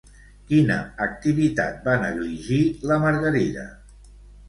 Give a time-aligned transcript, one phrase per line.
[0.51, 0.77] Quina
[1.07, 2.61] activitat va negligir
[2.93, 3.71] la Margarida?